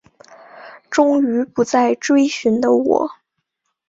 [0.89, 3.07] 终于不再追寻的我